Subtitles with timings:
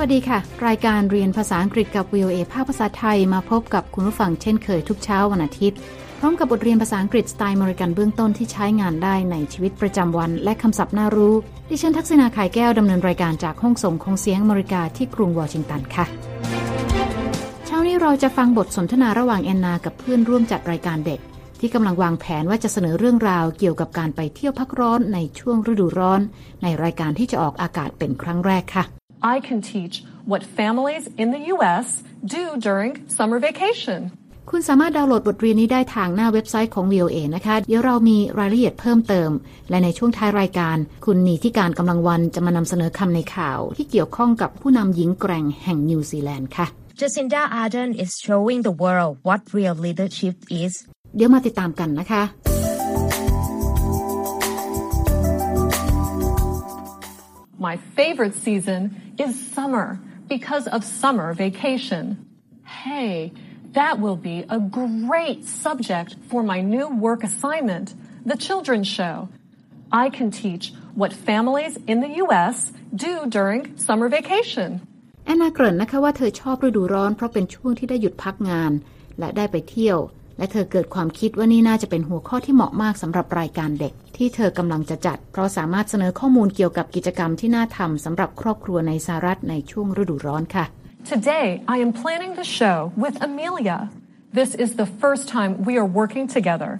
[0.00, 5.78] วัสดีค่ะ รายการเรียนภาษาอังกฤษกับ VOA ภาคภาษาไทยมาพบกับคุณผู้ฟังเช่นเคยทุกเช้าวันอาทิตย์
[6.18, 11.34] พร้อมกับบทเรียนภาษาอังกฤษสไตล์มริกันเบื้องต้นที่ใช้งานได้ในชีวิตประจำวัน และคำศัพท์น่ารู้
[11.70, 16.06] ดิฉันทักษณาขายแก้วดำเนินรายการจากห้องส่งของเสียงอเมริกาที่กรุงวอชิงตันค่ะ
[17.66, 21.20] เช้านี้เราจะฟังบทสนทนาระหว่างแอนนา กับเพื่อนร่วมจัดรายการเด็ก
[21.60, 26.20] ที่กำลังวางแผนว่าจะเสนอเรื่องราวเกี่ยวกับการไปเที่ยวพักร้อนในช่วงฤดูร้อน
[26.62, 32.02] ในรายการที่จะออกอากาศเป็นครั้งแรกค่ะ I can teach what families in the U.S.
[32.24, 34.00] do during summer vacation.
[34.50, 39.30] คุณสามารถดาวน์โหลดบทเรียนนี้ได้ทางหน้าเว็บไซต์ของ VOA นะคะ เดี๋ยวเรามีรายละเอียดเพิ่มเติม
[39.70, 46.66] และในช่วงท้ายรายการ คุณนีที่การกำลังวันจะมานำเสนอคำในข่าว ที่เกี่ยวข้องกับผู้นำหญิงแกร่งแห่งนิวซีแลนด์ค่ะ
[47.00, 50.72] Jacinda Ardern is showing the world what real leadership is.
[51.16, 52.47] เดี๋ยวมาติดตามกันนะคะ
[57.59, 58.81] My favorite season
[59.17, 62.03] is summer because of summer vacation.
[62.65, 63.31] Hey,
[63.73, 67.93] that will be a great subject for my new work assignment,
[68.25, 69.29] the children's show.
[69.91, 72.71] I can teach what families in the U.S.
[72.95, 74.69] do during summer vacation.
[75.25, 78.71] แอนนาเกริ่นนะคะว่าเธอชอบฤดูร้อนเพราะเป็นช่วงที่ได้หยุดพักงาน
[79.19, 79.99] และได้ไปเที่ยว
[80.38, 90.64] และเธอเกิดความคิดว่านี่น่าจะเป็นหัวข้อที่เหมาะมากสำหรับรายการเด็ก ที่เธอกำลังจะจัด เพราะสามารถเสนอข้อมูลเกี่ยวกับกิจกรรมที่น่าทำสำหรับครอบครัวในสหรัฐในช่วงฤดูร้อนค่ะ
[91.14, 93.78] Today, I am planning the show with Amelia.
[94.40, 96.70] This is the first time we are working together.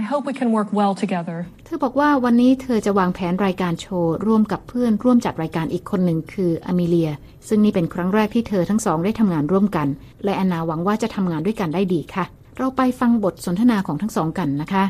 [0.00, 1.38] I hope we can work well together.
[1.64, 7.10] เธอบอกว่าวันนี้เธอจะวางแผนรายการโชว์ ร่วมกับเพื่อนร่วมจัดรายการอีกคนหนึ่งคืออเมเลีย
[7.48, 9.88] ซึ่งนี่เป็นครั้งแรกที่เธอทั้งสองได้ทำงานร่วมกัน
[10.24, 12.24] และแอนนาหวังว่าจะทำงานด้วยกันได้ดีค่ะ
[12.57, 14.83] เราไปฟังบทสนทนาของทั้งสองกันนะคะ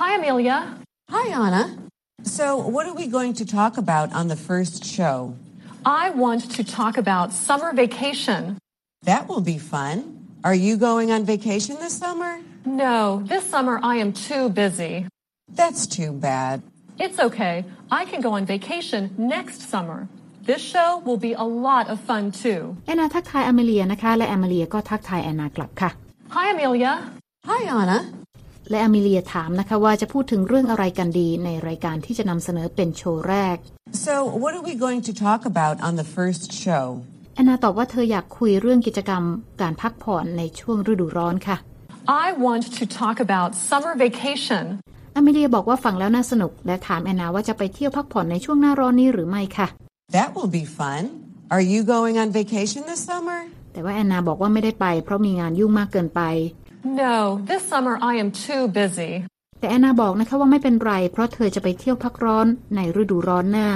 [0.00, 0.56] Hi, Amelia.
[1.14, 1.64] Hi, Anna.
[2.36, 5.16] So, what are we going to talk about on the first show?
[5.84, 8.40] I want to talk about summer vacation.
[9.10, 9.94] That will be fun.
[10.48, 12.32] Are you going on vacation this summer?
[12.86, 14.94] No, this summer I am too busy.
[15.60, 16.62] That's too bad.
[17.04, 17.64] It's okay.
[17.90, 20.08] I can go on vacation next summer.
[20.50, 22.60] This show will be a lot of fun too.
[22.86, 25.90] แอนนาทักทายอเมเลียนะคะ และอเมเลียก็ทักทายแอนนากลับค่ะ
[26.35, 26.91] Hi, Amelia.
[27.49, 27.99] Hi, Anna.
[28.71, 33.57] และอเมเลียถามนะคะว่าจะพูดถึงเรื่องอะไรกันดีในรายการที่จะนำเสนอเป็นโชว์แรก
[34.05, 36.85] So, what are we going to talk about on the first show?
[37.35, 39.23] แอนนาตอบว่าเธออยากคุยเรื่องกิจกรรม
[39.61, 41.57] การพักผ่อนในช่วงฤดูร้อนค่ะ
[42.25, 44.63] I want to talk about summer vacation.
[45.15, 49.67] อเมเลียบอกว่าฟังแล้วน่าสนุก และถามแอนนาว่าจะไปเที่ยวพักผ่อนในช่วงหน้าร้อนนี้หรือไม่ค่ะ
[50.17, 51.01] That will be fun.
[51.55, 53.39] Are you going on vacation this summer?
[53.79, 56.21] แต่ว่าแอนนาบอกว่าไม่ได้ไป เพราะมีงานยุ่งมากเกินไป
[57.03, 57.15] No,
[57.49, 59.11] this summer I am too busy.
[59.59, 63.69] แต่แอนนาบอกนะคะว่าไม่เป็นไร เพราะเธอจะไปเที่ยวพักร้อนในฤดูร้อนหน้า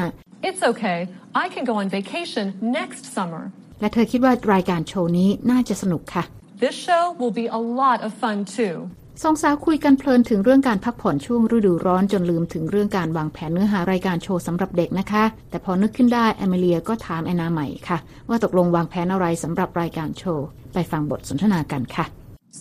[0.50, 1.00] It's okay.
[1.44, 2.46] I can go on vacation
[2.80, 3.44] next summer.
[3.82, 6.24] และเธอคิดว่ารายการโชว์นี้น่าจะสนุกค่ะ
[6.64, 8.76] This show will be a lot of fun too.
[9.22, 17.98] สองสาวคุยกันเพลินถึงเรื่องการพักผ่อนช่วงฤดูร้อนจนลืมถึงเรื่องการวางแผนเนื้อหารายการโชว์สำหรับเด็กนะคะ แต่พอนึกขึ้นได้แอมเลียก็ถามแอนนาใหม่ค่ะ
[18.30, 22.06] ว่าตกลงวางแผนอะไรสำหรับรายการโชว์ ไปฟังบทสนทนากันค่ะ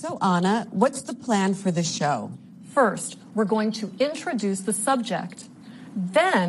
[0.03, 2.17] So, Anna, what's the plan for the show?
[2.79, 5.39] First, we're going to introduce the subject.
[6.21, 6.47] Then,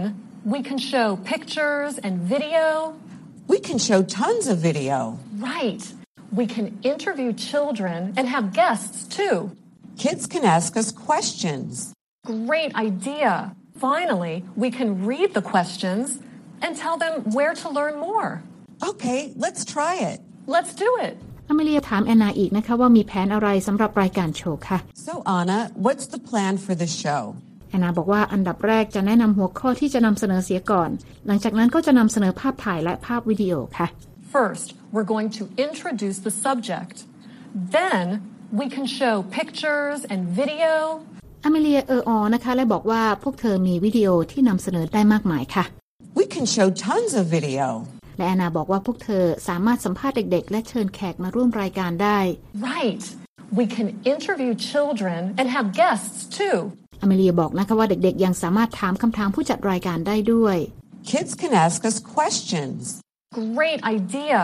[0.53, 2.96] we can show pictures and video.
[3.53, 5.20] We can show tons of video.
[5.52, 5.84] Right.
[6.40, 9.38] We can interview children and have guests too.
[10.04, 11.92] Kids can ask us questions.
[12.26, 13.32] Great idea.
[13.88, 16.19] Finally, we can read the questions
[16.62, 18.42] and tell them where to learn more.
[18.91, 20.19] Okay, let's try it.
[20.47, 21.14] Let's do it.
[21.50, 27.22] อเมเลียถามแอนนาอีกนะคะว่ามีแผนอะไรสำหรับรายการโชว์ค่ะ So, Anna, what's the plan for the show?
[27.70, 30.91] แอนนาบอกว่าอันดับแรกจะแนะนำหัวข้อที่จะนำเสนอเสียก่อน
[31.26, 33.86] หลังจากนั้นก็จะนำเสนอภาพถ่ายและภาพวิดีโอค่ะ
[34.36, 36.97] First, we're going to introduce the subject.
[37.78, 38.04] Then,
[38.60, 40.74] we can show pictures and video.
[41.45, 45.65] อเมเลียเอออนะคะ และบอกว่าพวกเธอมีวิดีโอที่นำเสนอได้มากมายค่ะ
[46.18, 47.66] We can show tons of video.
[48.18, 52.18] และแอนนาบอกว่าพวกเธอสามารถสัมภาษณ์เด็ก ๆ และเชิญแขกมาร่วมรายการได้
[52.72, 53.04] Right.
[53.59, 56.59] We can interview children and have guests too.
[57.03, 60.56] อเมเลียบอกนะคะว่าเด็ก ๆ ยังสามารถถามคำถามผู้จัดรายการได้ด้วย
[61.10, 62.83] Kids can ask us questions.
[63.54, 64.41] Great idea.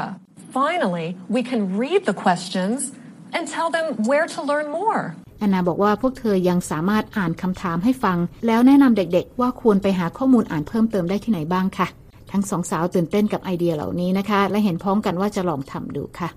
[0.60, 2.78] Finally, we can read the questions
[3.35, 5.01] and tell them where to learn more.
[5.39, 8.17] แอนนาบอกว่าพวกเธอยังสามารถอ่านคำถามให้ฟัง
[8.47, 11.87] แล้วแนะนำเด็กๆ ว่าควรไปหาข้อมูลอ่านเพิ่มเติมได้ที่ไหนบ้างค่ะ
[12.31, 16.29] ทั้งสองสาวตื่นเต้นกับไอเดียเหล่านี้นะคะ และเห็นพ้องกันว่าจะลองทำดูค่ะ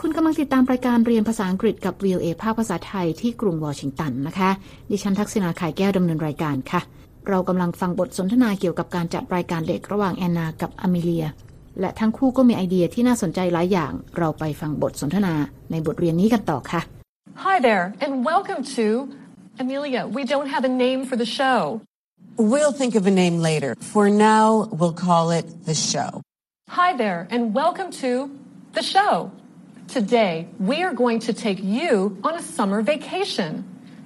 [0.00, 4.50] คุณกำลังติดตามรายการเรียนภาษาอังกฤษกับ VOA ภาคภาษาไทยที่กรุงวอชิงตันนะคะ
[4.90, 6.80] ดิฉันทักษณาขายแก้วดำเนินรายการค่ะ
[7.28, 11.26] เรากำลังฟังบทสนทนาเกี่ยวกับการจัดรายการเด็กระหว่างแอนนากับอเมเลีย
[11.79, 15.33] และทั้งคู่ก็มีไอเดียที่น่าสนใจหลายอย่าง เราไปฟังบทสนทนา
[15.71, 16.81] ในบทเรียนนี้กันต่อค่ะ
[17.47, 18.85] Hi there, and welcome to
[19.61, 20.01] Amelia.
[20.17, 21.81] We don't have a name for the show.
[22.37, 23.71] We'll think of a name later.
[23.93, 24.47] For now,
[24.79, 26.09] we'll call it the show.
[26.79, 28.11] Hi there, and welcome to
[28.77, 29.11] the show.
[29.97, 33.51] Today, we are going to take you on a summer vacation.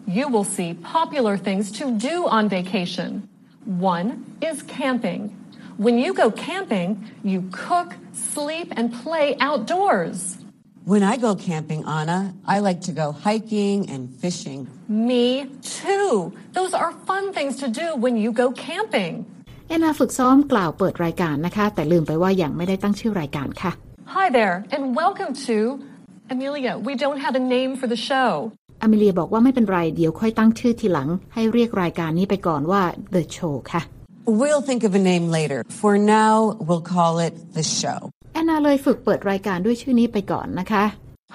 [0.06, 3.10] You will see popular things to do on vacation.
[3.66, 4.08] One
[4.42, 5.22] is camping.
[5.86, 6.90] When you go camping,
[7.32, 7.90] you cook,
[8.34, 10.18] sleep, and play outdoors.
[10.94, 12.20] When I go camping, Anna,
[12.54, 14.60] I like to go hiking and fishing.
[15.12, 15.28] Me
[15.82, 16.34] too.
[16.58, 19.14] Those are fun things to do when you go camping.
[19.68, 23.72] แอนนาฝึกซ้อมกล่าวเปิดรายการนะคะ แต่ลืมไปว่ายังไม่ได้ตั้งชื่อรายการค่ะ
[24.18, 25.58] Hi there, and welcome to
[26.34, 26.74] Amelia.
[26.88, 28.30] We don't have a name for the show.
[28.84, 32.82] อเมเลียบอกว่าไม่เป็นไร เดี๋ยวค่อยตั้งชื่อทีหลัง ให้เรียกรายการนี้ไปก่อนว่า
[33.14, 33.82] The Show ค่ะ
[34.42, 35.60] We'll think of a name later.
[35.82, 36.36] For now,
[36.68, 38.00] we'll call it the show.
[38.34, 40.84] แอนนาเลยฝึกเปิดรายการด้วยชื่อนี้ไปก่อนนะคะ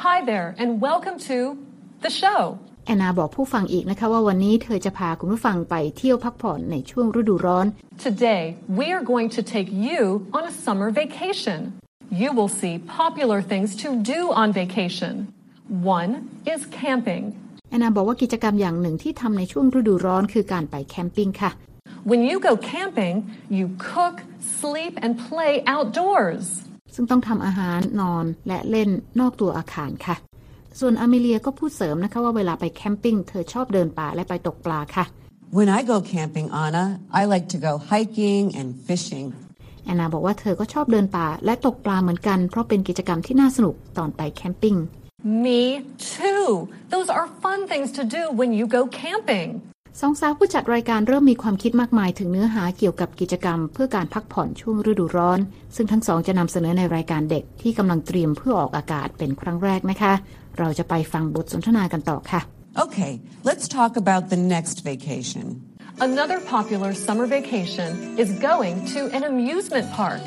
[0.06, 1.38] Hi there, and welcome to
[2.04, 2.40] the show.
[2.86, 7.66] แอนนาบอกผู้ฟังอีกนะคะว่าวันนี้เธอจะพาคุณผู้ฟังไปเที่ยวพักผ่อนในช่วงฤดูร้อน
[8.08, 8.42] Today,
[8.78, 10.00] we are going to take you
[10.36, 11.58] on a summer vacation.
[12.22, 15.14] You will see popular things to do on vacation.
[15.98, 16.12] One
[16.52, 17.24] is camping.
[17.70, 21.50] แอนนาบอกว่ากิจกรรมอย่างหนึ่งที่ทำในช่วงฤดูร้อนคือการไปแคมปิ้งค่ะ
[22.10, 23.16] When you go camping,
[23.48, 24.16] you cook,
[24.60, 26.44] sleep, and play outdoors.
[26.94, 28.90] ซึ่งต้องทำอาหารนอนและเล่น
[29.20, 30.16] นอกตัวอาคารค่ะ
[30.80, 35.04] ส่วนอเมเลียก็พูดเสริมนะคะว่าเวลาไปแคมปิ้งเธอชอบเดินป่าและไปตกปลาค่ะ
[35.58, 36.84] When I go camping, Anna,
[37.20, 39.26] I like to go hiking and fishing.
[39.84, 44.76] แอนนาบอกว่าเธอก็ชอบเดินป่าและตกปลาเหมือนกัน เพราะเป็นกิจกรรมที่น่าสนุกตอนไปแคมปิ้ง
[45.46, 45.62] Me
[46.16, 46.46] too.
[46.92, 49.48] Those are fun things to do when you go camping.
[50.03, 55.39] สองสาวผู้จัดรายการเริ่มมีความคิดมากมายถึงเนื้อหาเกี่ยวกับกิจกรรม เพื่อการพักผ่อนช่วงฤดูร้อน
[55.75, 60.13] ซึ่งทั้งสองจะนำเสนอในรายการเด็กที่กำลังเตรียมเพื่อออกอากาศเป็นครั้งแรกนะคะ
[60.59, 62.41] เราจะไปฟังบทสนทนากันต่อค่ะ
[62.85, 63.13] Okay,
[63.49, 65.45] let's talk about the next vacation.
[66.09, 67.89] Another popular summer vacation
[68.23, 70.21] is going to an amusement park.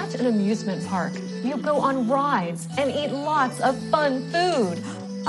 [0.00, 1.12] At an amusement park,
[1.46, 4.76] you go on rides and eat lots of fun food.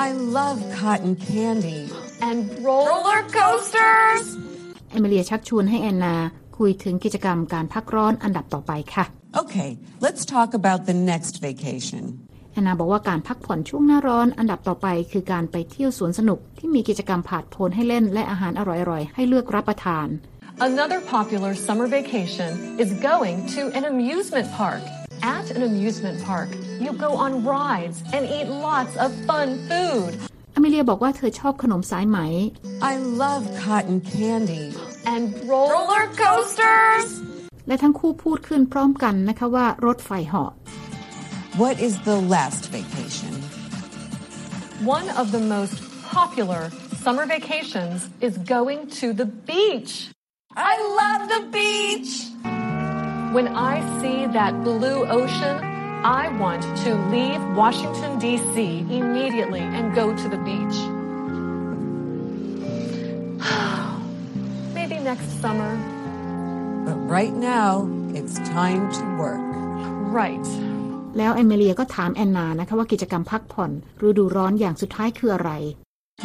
[0.06, 0.08] I
[0.38, 1.82] love cotton candy.
[2.29, 4.25] And roller coasters!
[4.91, 6.17] เอมิเลียชักชวนให้แอนนา
[6.59, 9.05] คุยถึงกิจกรรมการพักร้อนอันดับต่อไปค่ะ
[9.43, 9.71] Okay,
[10.07, 12.05] let's talk about the next vacation.
[12.53, 20.09] แอนนาบอกว่าการพักผ่อนช่วงหน้าร้อนอันดับต่อไป คือการไปเที่ยวสวนสนุกที่มีกิจกรรมผาดโผนให้เล่นและอาหารอร่อยๆ ให้เลือกรับประทาน
[20.71, 22.51] Another popular summer vacation
[22.83, 24.83] is going to an amusement park.
[25.37, 26.51] At an amusement park,
[26.85, 30.13] you go on rides and eat lots of fun food.
[30.56, 32.20] อเมเลียบอกว่าเธอชอบขนมสายไหม
[32.92, 32.94] I
[33.24, 34.66] love cotton candy.
[35.14, 37.08] And roller coasters!
[37.68, 40.52] และทั้งคู่พูดขึ้นพร้อมกันนะคะว่ารถไฟเหาะ
[41.62, 43.34] What is the last vacation?
[44.98, 45.76] One of the most
[46.18, 46.64] popular
[47.04, 49.94] summer vacations is going to the beach.
[50.72, 52.12] I love the beach!
[53.36, 55.56] When I see that blue ocean,
[56.05, 58.57] I want to leave Washington, D.C.
[59.01, 60.77] immediately and go to the beach.
[64.79, 65.73] Maybe next summer.
[66.87, 67.71] But right now,
[68.19, 69.47] it's time to work.
[70.21, 70.47] Right.
[71.19, 73.71] แล้วเอมิเลียก็ถามแอนนานะคะว่ากิจกรรมพักผ่อน
[74.07, 75.51] ฤดูร้อนอย่างสุดท้ายคืออะไร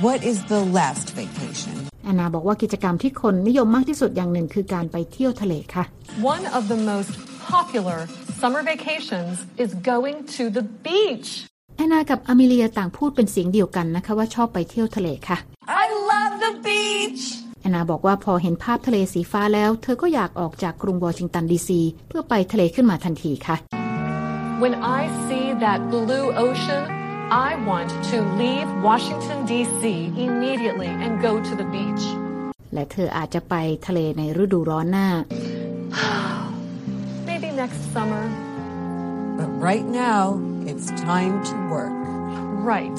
[0.06, 1.76] What is the last vacation?
[2.04, 5.84] แอนนาบอกว่ากิจกรรมที่คนนิยมมากที่สุดอย่างหนึ่งคือการไปเที่ยวทะเลค่ะ
[6.34, 7.14] One of the most
[7.52, 8.00] popular
[8.42, 11.30] summer vacations is going to the beach.
[11.78, 15.38] แอนนากับอเมเลียต่างพูดเป็นเสียงเดียวกันนะคะว่าชอบไปเที่ยวทะเลค่ะ
[15.82, 17.24] I love the beach!
[17.62, 23.56] แอนนาบอกว่าพอเห็นภาพทะเลสีฟ้าแล้ว เธอก็อยากออกจากกรุงวอชิงตันดีซีเพื่อไปทะเลขึ้นมาทันทีค่ะ
[24.64, 26.84] When I see that blue ocean,
[27.50, 29.82] I want to leave Washington, D.C.
[30.28, 32.04] immediately and go to the beach.
[32.74, 33.56] และเธออาจจะไป
[33.88, 35.55] ทะเลในฤดูร้อนหน้า Maybe
[37.67, 38.25] next summer.
[39.39, 40.23] But right now,
[40.71, 41.97] it's time to work.
[42.73, 42.99] Right.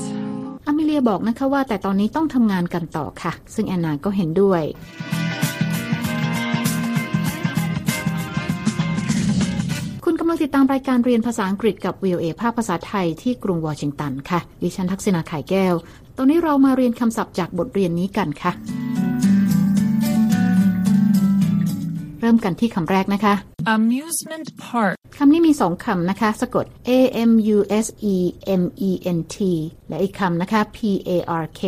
[0.67, 4.63] อเมเลียบอกนะคะว่าแต่ตอนนี้ต้องทำงานกันต่อค่ะ ซึ่งแอนนาก็เห็นด้วย
[10.03, 15.74] คุณกำลังติดตามรายการเรียนภาษาอังกฤษกับ VOA ภาคภาษาไทยที่กรุงวอชิงตันค่ะ ดิฉันทักษณาไข่แก้ว
[16.17, 18.51] ตอนนี้เรามาเรียนคำศัพท์จากบทเรียนนี้กันค่ะ
[22.19, 23.33] เริ่มกันที่คำแรกนะคะ
[23.75, 24.95] Amusement park.
[25.17, 26.91] คำนี้มีสองคำนะคะ สะกด a
[27.29, 28.15] m u s e
[28.62, 29.38] m e n t
[29.89, 30.77] และอีกคำนะคะ p
[31.09, 31.12] a
[31.43, 31.63] r k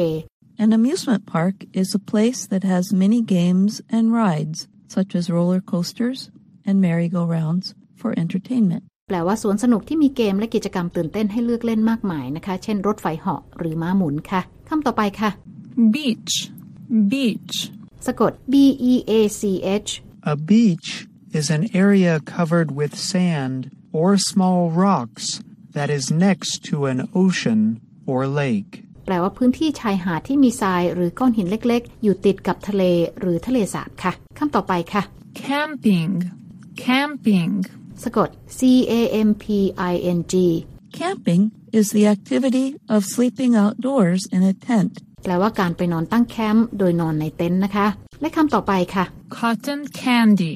[0.64, 4.58] An amusement park is a place that has many games and rides,
[4.96, 6.20] such as roller coasters
[6.68, 7.66] and merry-go-rounds,
[8.00, 8.84] for entertainment.
[9.10, 15.30] แปลว่าสวนสนุกที่มีเกมและกิจกรรมตื่นเต้นให้เลือกเล่นมากมายนะคะ เช่นรถไฟเหาะหรือม้าหมุนค่ะคำต่อไปค่ะ
[15.94, 16.34] beach,
[17.12, 17.56] beach,
[18.08, 18.54] สะกด B
[18.92, 19.42] E A C
[19.86, 19.92] H
[20.35, 20.89] A beach
[21.39, 23.61] is an area covered with sand
[23.99, 25.25] or small rocks
[25.77, 27.61] that is next to an ocean
[28.11, 28.73] or lake.
[29.07, 32.83] แปลว่าพื้นที่ชายหาดที่มีทรายหรือก้อนหินเล็กๆ อยู่ติดกับทะเล
[33.21, 35.03] หรือทะเลสาบค่ะคำต่อไปค่ะ
[35.47, 36.13] camping,
[36.87, 37.53] camping,
[38.03, 38.29] สะกด
[38.59, 38.61] C
[38.93, 39.45] A M P
[39.93, 40.35] I N G
[40.99, 41.43] Camping
[41.79, 44.93] is the activity of sleeping outdoors in a tent.
[45.23, 47.87] แปลว่าการไปนอนตั้งแคมป์โดยนอนในเต็นท์นะคะ
[48.22, 49.06] และคำต่อไปค่ะ
[49.38, 50.54] cotton candy,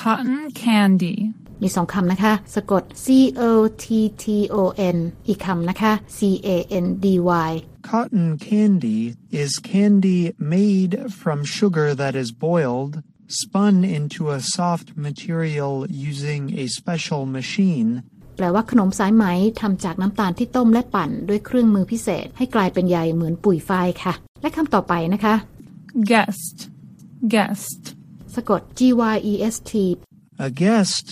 [0.00, 1.14] cotton candy,
[1.62, 3.06] มีสองคำนะคะ สะกด C
[3.40, 3.42] O
[3.82, 3.86] T
[4.22, 4.56] T O
[4.96, 6.48] N อีกคำนะคะ C A
[6.84, 7.06] N D
[7.48, 7.50] Y
[7.90, 9.00] Cotton candy
[9.42, 10.20] is candy
[10.56, 12.92] made from sugar that is boiled,
[13.40, 15.74] spun into a soft material
[16.10, 17.90] using a special machine,
[18.36, 19.24] แปลว่าขนมสายไหม
[19.60, 25.34] ทำจากน้ำตาลที่ต้มและปั่นด้วยเครื่องมือพิเศษ ให้กลายเป็นใยเหมือนปุ๋ยฝ้ายค่ะ และคำต่อไปนะคะ
[26.10, 26.56] guest,
[27.33, 27.81] guest,
[28.35, 28.79] สะกด G
[29.13, 29.73] Y E S T
[30.47, 31.05] A guest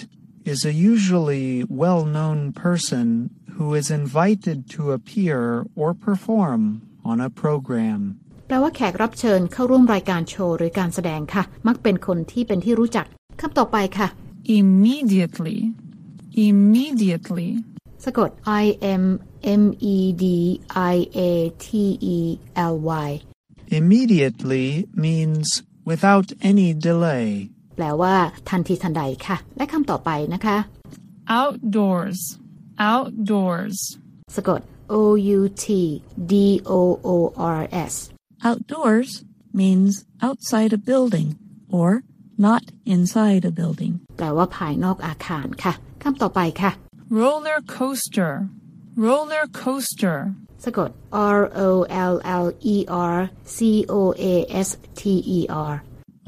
[0.52, 1.48] is a usually
[1.84, 3.06] well known person
[3.56, 6.62] who is invited to appear or perform
[7.10, 8.00] on a program.
[8.48, 13.06] แปลว่าแขกรับเชิญเข้าร่วมรายการโชว์หรือการแสดงค่ะ มักเป็นคนที่เป็นที่รู้จัก
[13.42, 14.08] คำต่อไปค่ะ
[14.60, 15.58] immediately,
[16.48, 17.50] immediately,
[18.06, 18.30] สะกด
[18.64, 18.66] I
[19.04, 19.06] M
[19.62, 19.64] M
[19.96, 20.26] E D
[20.94, 21.20] I A
[21.66, 21.68] T
[22.16, 22.18] E
[22.74, 22.76] L
[23.08, 23.10] Y
[23.80, 24.68] Immediately
[25.06, 25.48] means
[25.90, 27.28] without any delay.
[27.76, 28.16] แปลว่า
[28.50, 30.58] ทันทีทันใดค่ะ และคำต่อไปนะคะ
[31.42, 32.20] outdoors,
[32.92, 33.78] outdoors,
[34.36, 34.62] สะกด
[34.94, 34.96] O
[35.38, 35.66] U T
[36.32, 36.34] D
[36.80, 37.10] O O
[37.60, 37.62] R
[37.92, 37.94] S
[38.48, 39.12] Outdoors
[39.62, 39.92] means
[40.28, 41.30] outside a building
[41.80, 41.90] or
[42.48, 42.64] not
[42.96, 43.94] inside a building.
[44.18, 45.74] แปลว่าภายนอกอาคารค่ะ
[46.04, 46.72] คำต่อไปค่ะ
[47.22, 48.34] roller coaster,
[49.08, 50.18] roller coaster,
[50.66, 50.90] สะกด
[51.38, 51.70] R O
[52.14, 52.78] L L E
[53.16, 53.18] R
[53.56, 53.58] C
[53.98, 54.02] O
[54.34, 54.36] A
[54.68, 55.02] S T
[55.38, 55.40] E
[55.72, 55.74] R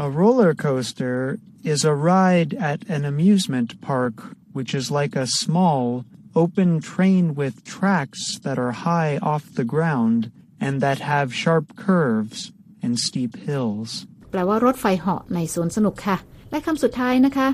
[0.05, 1.39] A roller coaster
[1.73, 4.15] is a ride at an amusement park,
[4.53, 10.31] which is like a small, open train with tracks that are high off the ground
[10.59, 12.51] and that have sharp curves
[12.83, 13.89] and steep hills.
[14.31, 16.17] แปลว่ารถไฟเหาะในสวนสนุกค่ะ
[16.51, 17.47] และคำสุดท้ายนะคะ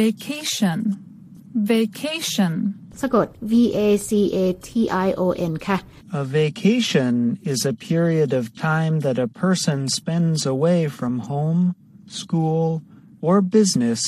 [0.00, 0.78] vacation,
[1.72, 2.52] vacation,
[3.00, 4.38] สะกด V A C A
[4.68, 4.70] T
[5.06, 5.22] I O
[5.52, 5.78] N ค่ะ
[6.12, 11.74] A vacation is a period of time that a person spends away from home,
[12.20, 12.82] school,
[13.20, 14.00] or business,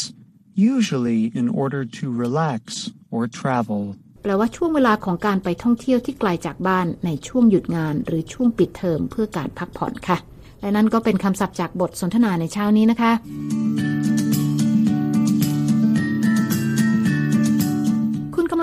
[0.54, 3.83] usually in order to relax or travel.
[4.23, 10.18] แปลว่าช่วงเวลาของการไปท่องเที่ยวที่ไกลจากบ้านในช่วงหยุดงานหรือช่วงปิดเทอมเพื่อการพักผ่อนค่ะ
[10.61, 13.12] และนั่นก็เป็นคำศัพท์จากบทสนทนาในเช้านี้นะคะ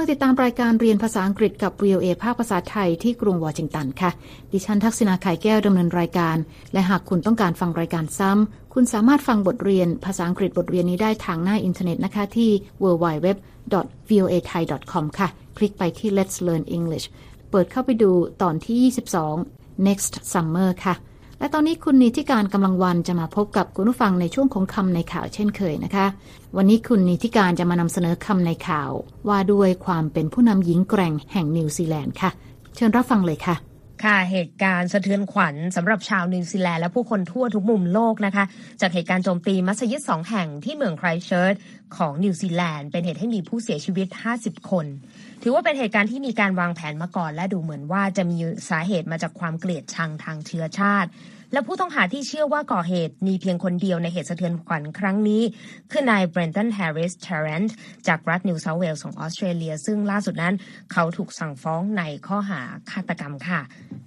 [0.00, 4.11] ลังติดตามรายการเรียนภาษาอังกฤษกับ VOA ภาคภาษาไทยที่กรุงวอชิงตันค่ะ
[4.52, 6.37] ดิฉันทักษณาไข่แก้วดำเนินรายการ
[6.73, 12.50] และหากคุณต้องการฟังรายการซ้ำ คุณสามารถฟังบทเรียนภาษาอังกฤษบทเรียนนี้ได้ทางหน้าอินเทอร์เน็ตนะคะที่
[12.83, 17.07] www.voathai.com ค่ะ คลิกไปที่ Let's Learn English
[17.50, 18.11] เปิดเข้าไปดู
[18.42, 18.76] ตอนที่
[19.38, 20.95] 22 next summer ค่ะ
[21.40, 26.06] และตอนนี้คุณนิติการกำลังวันจะมาพบกับคุณผู้ฟังในช่วงของคำในข่าวเช่นเคยนะคะ
[26.56, 28.90] วันนี้คุณนิติการจะมานำเสนอคำในข่าว
[29.28, 32.30] ว่าด้วยความเป็นผู้นำหญิงแกร่งแห่งนิวซีแลนด์ค่ะ
[32.76, 33.56] เชิญรับฟังเลยค่ะ
[34.04, 38.44] ค่ะเหตุการณ์สะเทือนขวัญสำหรับชาวนิวซีแลนด์และผู้คนทั่วทุกมุมโลกนะคะ
[38.80, 41.54] จากเหตุการณ์โจมตีมัสยิดสองแห่งที่เมืองไครเชิร์ต
[41.97, 44.87] ของนิวซีแลนด์เป็นเหตุให้มีผู้เสียชีวิต 50 คน
[45.42, 48.38] ถือว่าเป็นเหตุการณ์ที่มีการวางแผนมาก่อน และดูเหมือนว่าจะมี
[48.70, 51.11] สาเหตุมาจากความเกลียดชังทางเชื้อชาติ
[51.52, 55.42] และผู้ต้องหาที่เชื่อว่าก่อเหตุมีเพียงคนเดียวในเหตุสะเทือนขวัญครั้งนี้
[55.90, 57.75] คือนายเบรนตันแฮร์ริสเทเรนต์
[58.09, 60.54] จากรัฐนิวเซาเวลส์ของออสเตรเลีย ซึ่งล่าสุดนั้น
[60.92, 63.61] เขาถูกสั่งฟ้องในข้อหาฆาตกรรมค่ะ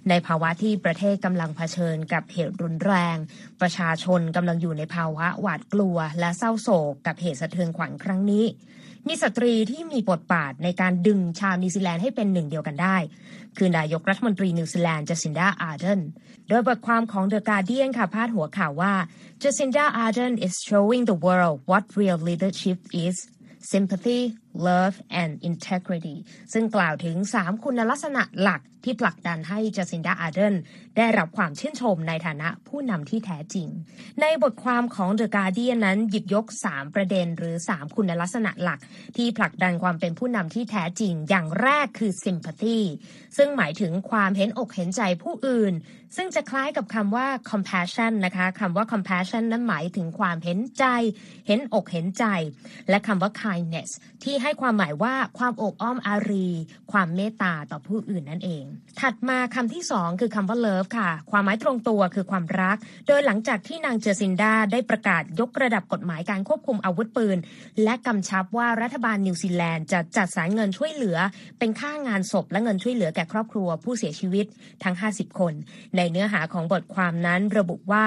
[0.09, 3.17] ในภาวะที่ประเทศกำลังเผชิญกับเหตุรุนแรง
[3.61, 8.45] ประชาชนกำลังอยู่ในภาวะหวาดกลัว และเศร้าโศกกับเหตุสะเทือนขวัญครั้งนี้
[9.07, 12.98] มีสตรีที่มีบทบาทในการดึงชาวนิวซีแลนด์ให้เป็นหนึ่งเดียวกันได้
[13.57, 16.01] คือนายกรัฐมนตรีนิวซีแลนด์จัสินดาอาร์เดน
[16.50, 18.93] โดยบทความของ The Guardian ค่ะพาดหัวข่าวว่า
[19.41, 23.15] Jacinda Ardern is showing the world what real leadership is
[23.72, 24.22] sympathy
[24.67, 26.17] love and integrity
[26.53, 30.55] ซึ่งกล่าวถึง 3 คุณลักษณะหลักที่ผลักดันให้จัสินดาอาเดน
[30.98, 33.67] ได้รับความชื่นชมในฐานะผู้นำที่แท้จริง
[34.22, 38.79] ในบทความของ The Guardian นั้นหยิบยก 3 ประเด็นหรือ 3 คุณลักษณะหลัก
[39.17, 42.79] ที่ผลักดันความเป็นผู้นำที่แท้จริง อย่างแรกคือ sympathy
[43.38, 45.74] ซึ่งหมายถึงความเห็นอกเห็นใจผู้อื่น
[46.15, 50.86] ซึ่งจะคล้ายกับคำว่า compassion นะคะคำว่า compassion นั้นหมายถึงความเห็นใจ
[51.48, 52.25] เห็นอกเห็นใจ
[52.89, 53.89] และคำว่า kindness
[54.24, 56.47] ที่ให้ความหมายว่าความอบอ้อมอารี
[56.91, 58.63] ความเมตตาต่อผู้อื่นนั่นเอง
[59.01, 67.38] ถัดมาคำที่สองคือคำว่า love ค่ะ ความหมายตรงตัวคือความรัก โดยหลังจากที่นางเจอซินดาได้ประกาศยกระดับกฎหมายการควบคุมอาวุธปืน
[67.83, 71.17] และกำชับว่ารัฐบาลนิวซีแลนด์จะจัดสรรเงินช่วยเหลือ
[71.59, 74.45] เป็นค่างานศพและเงินช่วยเหลือแก่ครอบครัวผู้เสียชีวิต
[74.83, 75.53] ทั้ง 50 คน
[75.95, 78.05] ในเนื้อหาของบทความนั้นระบุว่า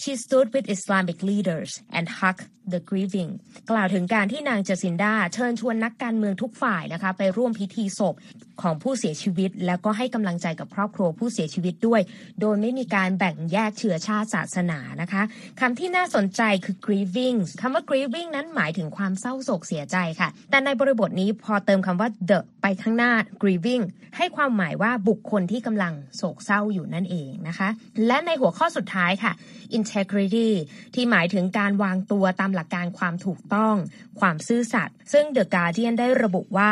[0.00, 3.30] she stood with Islamic leaders and hugged the grieving
[3.70, 8.14] กล่าวถึงการที่นางเจสินดาเชิญชวนนักการเมืองทุกฝ่ายนะคะ ไปร่วมพิธีศพ
[8.62, 12.00] ของผู้เสียชีวิต แล้วก็ให้กำลังใจกับครอบครัวผู้เสียชีวิตด้วย
[12.40, 15.22] โดยไม่มีการแบ่งแยกเชื้อชาติศาสนานะคะ
[15.60, 23.84] คำที่น่าสนใจคือ grieving คำว่า grieving นั้นหมายถึงความเศร้าโศกเสียใจค่ะ แต่ในบริบทนี้พอเติมคำว่า the ไปข้างหน้า grieving
[24.16, 27.68] ให้ความหมายว่าบุคคลที่กำลังโศกเศร้าอยู่นั่นเองนะคะ
[28.06, 29.32] และในหัวข้อสุดท้ายค่ะ
[29.78, 30.48] integrity
[30.94, 33.74] ที่หมายถึงการวางตัวตามหลักการความถูกต้อง
[34.20, 36.70] ความซื่อสัตย์ซึ่ง The Guardian ได้ระบุว่า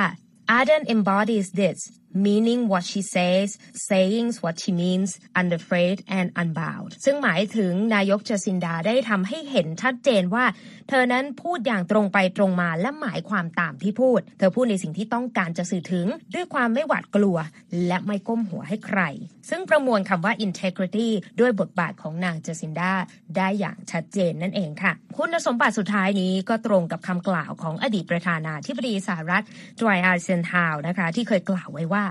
[0.56, 1.78] Arden embodies this
[2.24, 3.48] meaning what she says
[3.88, 10.44] saying what she means unafraid and unbound ซึ่งหมายถึงนายกเจสินดาได้ทำให้เห็นชัดเจนว่า
[10.88, 17.36] เธอนั้นพูดอย่างตรงไปตรงมาและหมายความตามที่พูด เธอพูดในสิ่งที่ต้องการจะสื่อถึง ด้วยความไม่หวาดกลัว
[17.86, 19.00] และไม่ก้มหัวให้ใคร
[19.50, 21.08] ซึ่งประมวลคำว่า integrity
[21.40, 22.92] ด้วยบทบาทของนางเจสินดา
[23.36, 29.44] ได้อย่างชัดเจนนั่นเองค่ะ คุณสมบัติสุดท้ายนี้ก็ตรงกับคำกล่าวของอดีตประธานาธิบดีสหรัฐ
[29.80, 32.04] ดรายอาร์เซนฮาวนะคะที่เคยกล่าวไว้ว่า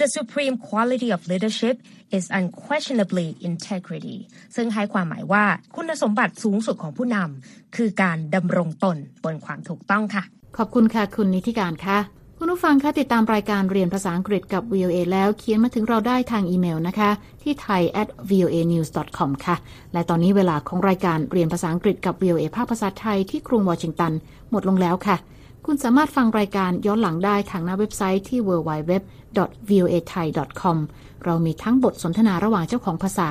[0.00, 1.76] the supreme quality of leadership
[2.16, 4.18] is unquestionably integrity
[4.56, 5.44] ซึ่งให้ความหมายว่า
[5.76, 10.22] คุณสมบัติสูงสุดของผู้นำคือการดำรงตนบนความถูกต้องค่ะ
[10.56, 11.98] ขอบคุณค่ะคุณนิติการค่ะ
[12.38, 17.10] คุณผู้ฟังคะติดตามรายการเรียนภาษาอังกฤษกับ VOA แล้วเขียนมาถึงเราได้ทางอีเมลนะคะ
[17.42, 18.88] ที่ thai at voa news
[19.18, 19.56] com ค่ะ
[19.92, 24.12] และตอนนี้เวลาของรายการเรียนภาษาอังกฤษกับ VOA ภาคภาษาไทยที่กรุงวอชิงตัน
[24.50, 25.16] หมดลงแล้วค่ะ
[25.66, 30.76] คุณสามารถฟังรายการย้อนหลังได้ทางหน้าเว็บไซต์ที่ www.voathai.com
[31.24, 33.28] เรามีทั้งบทสนทนาระหว่างเจ้าของภาษา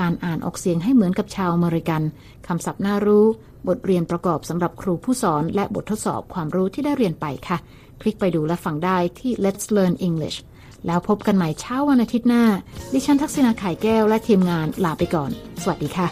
[0.00, 2.02] การอ่านออกเสียงให้เหมือนกับชาวอเมริกัน
[2.46, 3.24] คำศัพท์น่ารู้
[3.68, 7.56] บทเรียนประกอบสำหรับครูผู้สอน และบททดสอบความรู้ที่ได้เรียนไปค่ะ
[8.00, 10.38] คลิกไปดูและฟังได้ที่ Let's Learn English
[10.86, 12.44] แล้วพบกันใหม่เช้าวันอาทิตย์หน้า
[12.92, 15.30] ดิฉันทักษณาไข่แก้วและทีมงานลาไปก่อน
[15.62, 16.08] สวัสดีค่ะ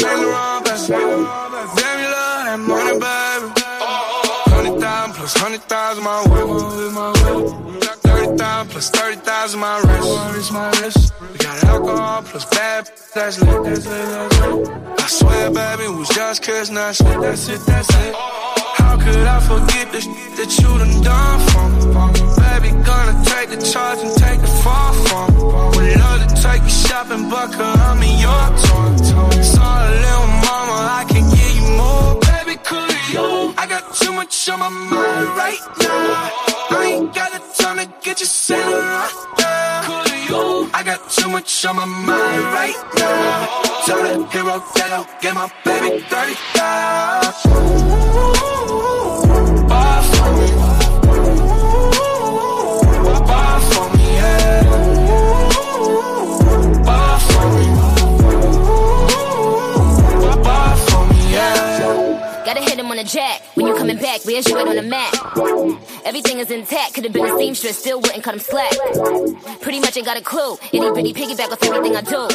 [0.00, 0.86] Saint Laurent, baby.
[1.76, 3.60] Damn, you love that money, baby.
[4.48, 7.49] Hundred thousand plus hundred thousand my way.
[9.40, 11.12] Thirty thousand plus thirty thousand my wrist.
[11.32, 13.86] We got alcohol plus bad, that's lit.
[15.00, 17.20] I swear, baby, we was just kids, not shit.
[17.22, 18.14] That's it, that's it.
[18.14, 21.80] How could I forget the shit that you done done for me?
[22.36, 25.40] Baby, gonna take the charge and take the fall from me.
[25.42, 29.40] Would love to take you shopping, but I'm in your toy.
[29.40, 32.20] Sorry, little mama, I can give you more.
[32.20, 32.99] Baby, could?
[33.12, 36.30] I got too much on my mind right now.
[36.70, 40.68] I ain't got the time to get you sitting right now.
[40.72, 43.48] I got too much on my mind right now.
[43.84, 47.50] Tell that hero that I'll get my baby 30,000.
[49.68, 50.46] Bar for me.
[53.26, 53.99] Bar for me,
[63.12, 63.42] jack.
[64.10, 65.14] Back, where's you at on the map?
[66.04, 68.72] Everything is intact, could have been a seamstress, still wouldn't cut him slack.
[69.60, 70.56] Pretty much ain't got a clue.
[70.72, 72.26] Itty bitty piggyback off everything I do.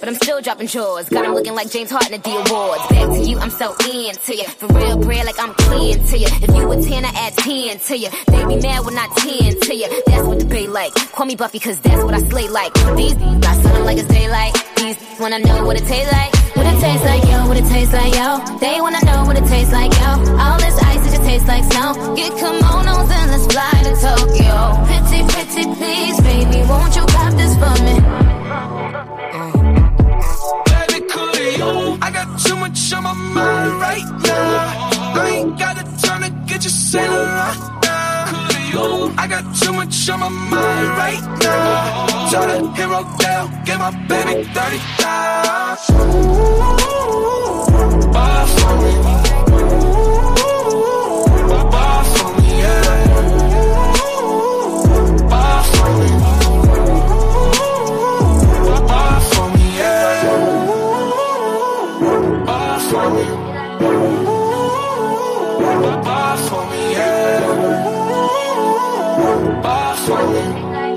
[0.00, 1.08] But I'm still dropping chores.
[1.08, 2.82] Got him looking like James Harden at the awards.
[2.88, 4.48] Back to you, I'm so into you.
[4.58, 6.26] For real bread, like I'm clean to you.
[6.26, 8.08] If you a 10, I add 10 to you.
[8.26, 10.02] They be mad when I 10 to you.
[10.06, 10.92] That's what the bay like.
[11.12, 12.74] Call me Buffy, cause that's what I slay like.
[12.96, 14.56] These got something like it's daylight.
[14.76, 16.34] These wanna know what it tastes like.
[16.56, 18.58] What it tastes like, yo, what it tastes like, yo.
[18.58, 20.36] They wanna know what it tastes like, yo.
[20.36, 20.80] All this
[21.30, 21.90] tastes like snow.
[22.16, 24.56] Get kimonos and let's fly to Tokyo.
[24.88, 27.94] Pretty, pretty, please, baby, won't you pop this for me?
[30.70, 31.72] Baby, could you?
[32.06, 35.20] I got too much on my mind right now.
[35.22, 37.98] I ain't got the time to get you sailing right now.
[39.22, 42.30] I got too much on my mind right now.
[42.30, 44.78] Try to hero down, get my baby 30
[48.12, 49.19] Bar for me.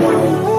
[0.04, 0.53] Bar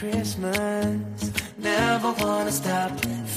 [0.00, 1.30] Christmas.
[1.58, 2.90] Never wanna stop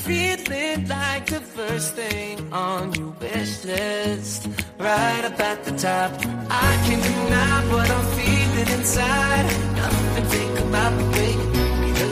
[0.06, 4.48] feeling like the first thing on your wish list.
[4.80, 6.12] Right up at the top.
[6.50, 9.46] I can't deny what I'm feeling inside.
[9.76, 12.08] Nothing think about the way you.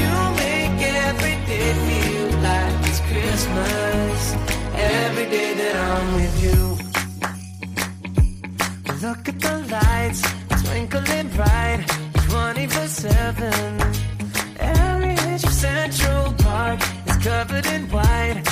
[0.00, 4.20] You make every day feel like it's Christmas.
[4.76, 6.60] Every day that I'm with you.
[9.08, 10.20] Look at the lights,
[10.62, 11.99] twinkling bright,
[12.30, 13.52] 24 7.
[14.60, 18.49] Every inch of Central Park is covered in white.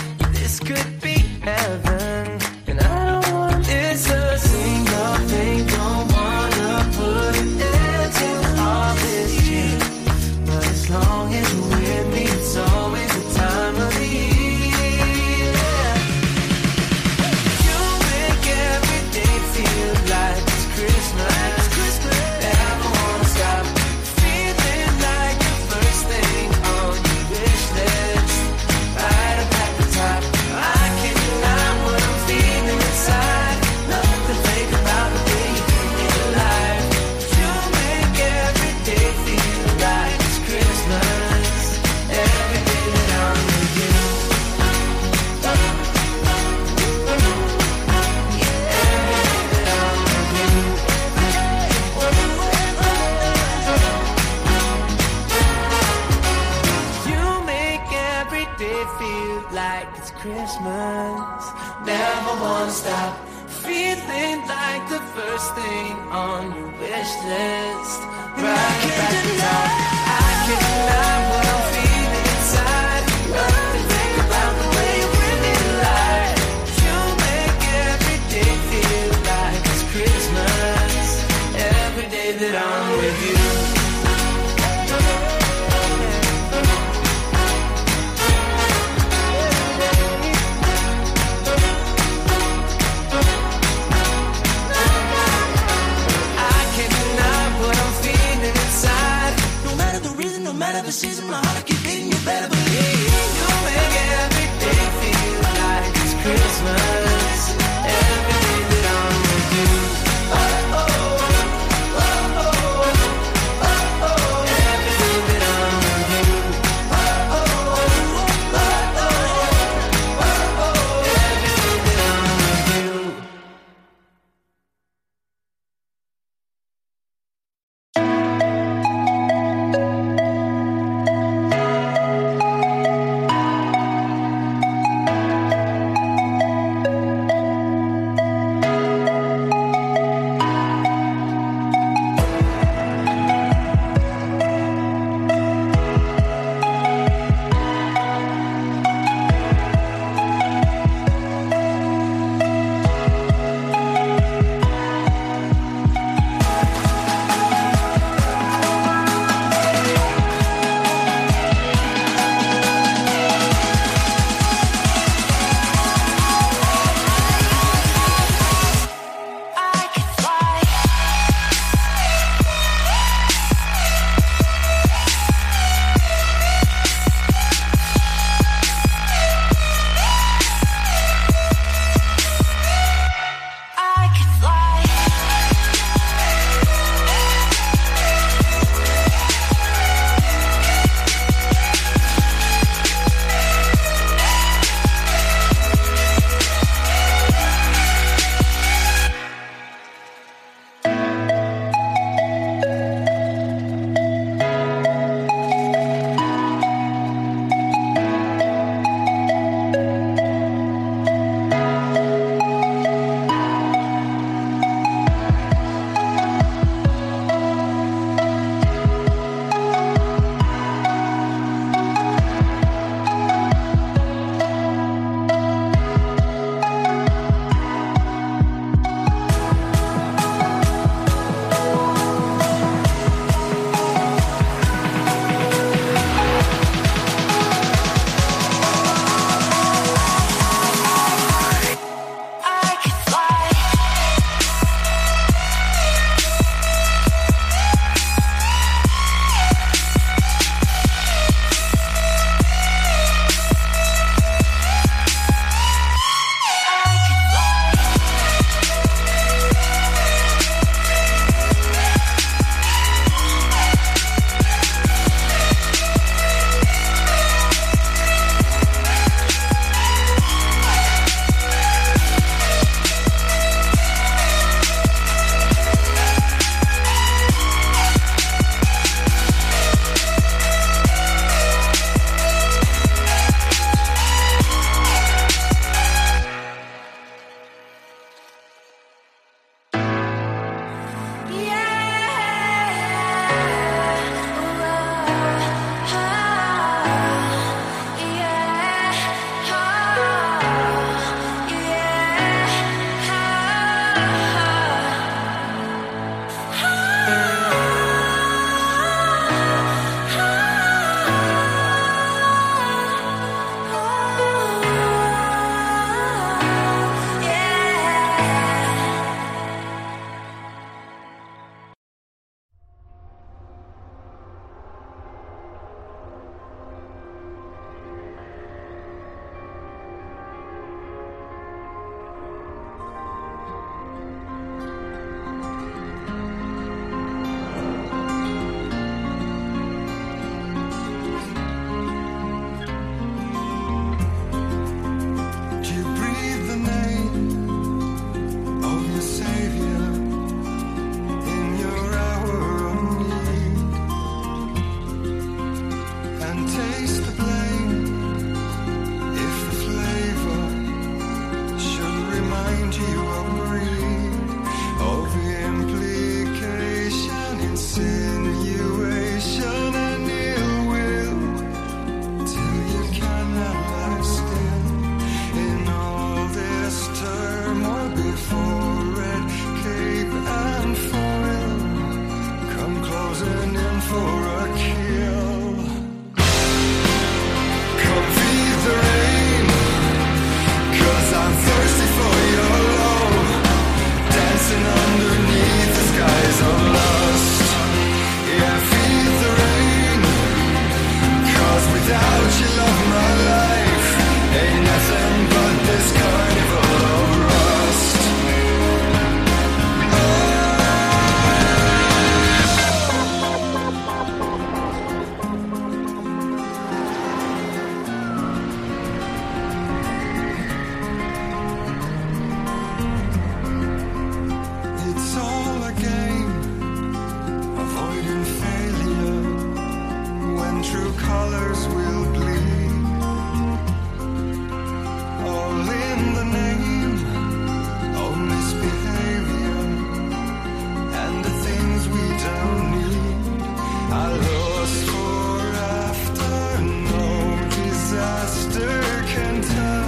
[59.58, 61.42] Like it's Christmas.
[61.84, 63.12] Never wanna stop
[63.64, 65.92] feeling like the first thing
[66.26, 68.00] on your wish list.
[68.44, 69.70] Right at the top.
[70.22, 71.87] I can't deny what I'm feeling.